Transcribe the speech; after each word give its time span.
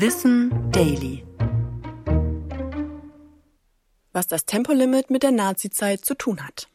Wissen 0.00 0.70
Daily. 0.70 1.24
Was 4.12 4.28
das 4.28 4.46
Tempolimit 4.46 5.10
mit 5.10 5.24
der 5.24 5.32
Nazizeit 5.32 6.04
zu 6.04 6.14
tun 6.14 6.46
hat. 6.46 6.68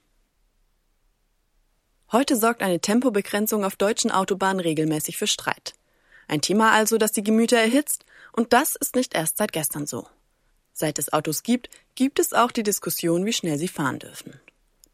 Heute 2.11 2.35
sorgt 2.35 2.61
eine 2.61 2.81
Tempobegrenzung 2.81 3.63
auf 3.63 3.77
deutschen 3.77 4.11
Autobahnen 4.11 4.59
regelmäßig 4.59 5.15
für 5.15 5.27
Streit. 5.27 5.73
Ein 6.27 6.41
Thema 6.41 6.73
also, 6.73 6.97
das 6.97 7.13
die 7.13 7.23
Gemüter 7.23 7.55
erhitzt, 7.55 8.03
und 8.33 8.51
das 8.51 8.75
ist 8.75 8.93
nicht 8.93 9.13
erst 9.13 9.37
seit 9.37 9.53
gestern 9.53 9.87
so. 9.87 10.05
Seit 10.73 10.99
es 10.99 11.13
Autos 11.13 11.43
gibt, 11.43 11.69
gibt 11.95 12.19
es 12.19 12.33
auch 12.33 12.51
die 12.51 12.63
Diskussion, 12.63 13.25
wie 13.25 13.31
schnell 13.31 13.57
sie 13.57 13.69
fahren 13.69 13.99
dürfen. 13.99 14.37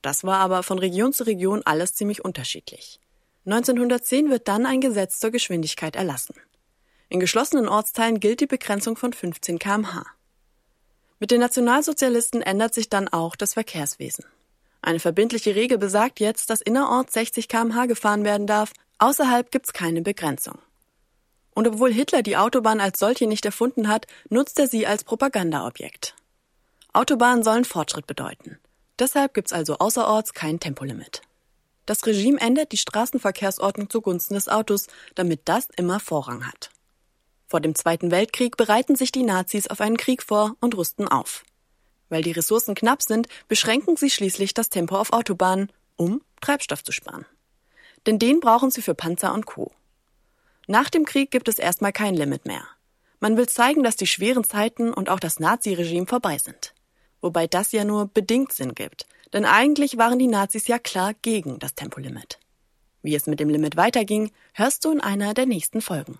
Das 0.04 0.23
war 0.23 0.38
aber 0.38 0.61
von 0.61 0.77
Region 0.77 1.14
zu 1.14 1.23
Region 1.23 1.64
alles 1.66 1.96
ziemlich 1.96 2.23
unterschiedlich. 2.23 3.00
1910 3.48 4.30
wird 4.30 4.48
dann 4.48 4.68
ein 4.68 4.82
Gesetz 4.82 5.18
zur 5.18 5.32
Geschwindigkeit 5.32 5.96
erlassen. 5.96 6.36
In 7.09 7.19
geschlossenen 7.19 7.67
Ortsteilen 7.67 8.19
gilt 8.19 8.39
die 8.39 8.45
Begrenzung 8.45 8.95
von 8.95 9.13
15 9.13 9.57
kmh. 9.57 10.05
Mit 11.19 11.31
den 11.31 11.41
Nationalsozialisten 11.41 12.43
ändert 12.43 12.75
sich 12.75 12.87
dann 12.87 13.07
auch 13.07 13.36
das 13.36 13.55
Verkehrswesen. 13.55 14.25
Eine 14.81 15.00
verbindliche 15.00 15.55
Regel 15.55 15.79
besagt 15.79 16.19
jetzt, 16.19 16.50
dass 16.51 16.61
innerorts 16.61 17.14
60 17.14 17.47
kmh 17.47 17.87
gefahren 17.87 18.23
werden 18.23 18.45
darf, 18.45 18.71
außerhalb 19.00 19.51
gibt's 19.51 19.73
keine 19.73 20.01
Begrenzung. 20.01 20.59
Und 21.55 21.67
obwohl 21.67 21.91
Hitler 21.91 22.21
die 22.21 22.37
Autobahn 22.37 22.79
als 22.79 23.00
solche 23.00 23.28
nicht 23.28 23.43
erfunden 23.43 23.87
hat, 23.87 24.05
nutzt 24.29 24.59
er 24.59 24.67
sie 24.67 24.86
als 24.86 25.03
Propagandaobjekt. 25.03 26.15
Autobahnen 26.93 27.43
sollen 27.43 27.65
Fortschritt 27.65 28.07
bedeuten. 28.07 28.59
Deshalb 29.00 29.33
gibt's 29.33 29.51
also 29.51 29.79
außerorts 29.79 30.33
kein 30.33 30.59
Tempolimit. 30.59 31.21
Das 31.86 32.05
Regime 32.05 32.39
ändert 32.39 32.72
die 32.72 32.78
Straßenverkehrsordnung 32.78 33.89
zugunsten 33.89 34.36
des 34.36 34.47
Autos, 34.47 34.88
damit 35.16 35.41
das 35.45 35.67
immer 35.75 36.00
Vorrang 36.00 36.45
hat. 36.47 36.69
Vor 37.49 37.61
dem 37.61 37.73
Zweiten 37.73 38.11
Weltkrieg 38.11 38.58
bereiten 38.58 38.95
sich 38.95 39.11
die 39.11 39.23
Nazis 39.23 39.66
auf 39.67 39.81
einen 39.81 39.97
Krieg 39.97 40.22
vor 40.22 40.55
und 40.61 40.78
rüsten 40.78 41.08
auf. 41.08 41.44
Weil 42.08 42.22
die 42.22 42.31
Ressourcen 42.31 42.75
knapp 42.75 43.02
sind, 43.02 43.28
beschränken 43.47 43.97
sie 43.97 44.11
schließlich 44.11 44.53
das 44.53 44.69
Tempo 44.69 44.95
auf 44.95 45.14
Autobahnen, 45.14 45.72
um 45.95 46.22
Treibstoff 46.41 46.83
zu 46.83 46.91
sparen. 46.91 47.25
Denn 48.06 48.19
den 48.19 48.39
brauchen 48.39 48.69
sie 48.69 48.83
für 48.83 48.94
Panzer 48.94 49.33
und 49.33 49.47
Co. 49.47 49.72
Nach 50.67 50.91
dem 50.91 51.06
Krieg 51.06 51.31
gibt 51.31 51.47
es 51.47 51.58
erstmal 51.58 51.91
kein 51.91 52.14
Limit 52.14 52.45
mehr. 52.45 52.64
Man 53.19 53.36
will 53.36 53.50
zeigen, 53.50 53.81
dass 53.81 53.95
die 53.95 54.08
schweren 54.08 54.44
Zeiten 54.44 54.94
und 54.94 55.09
auch 55.09 55.19
das 55.19 55.39
Naziregime 55.39 56.06
vorbei 56.06 56.38
sind. 56.38 56.75
Wobei 57.19 57.47
das 57.47 57.72
ja 57.72 57.84
nur 57.84 58.08
bedingt 58.08 58.53
Sinn 58.53 58.75
gibt, 58.75 59.08
denn 59.34 59.45
eigentlich 59.45 59.97
waren 59.97 60.19
die 60.19 60.28
Nazis 60.28 60.67
ja 60.67 60.78
klar 60.78 61.16
gegen 61.23 61.58
das 61.58 61.73
Tempolimit. 61.73 62.39
Wie 63.02 63.16
es 63.16 63.25
mit 63.25 63.39
dem 63.39 63.50
Limit 63.50 63.75
weiterging, 63.75 64.31
hörst 64.53 64.86
du 64.86 64.91
in 64.91 65.02
einer 65.02 65.34
der 65.34 65.47
nächsten 65.47 65.81
Folgen. 65.81 66.19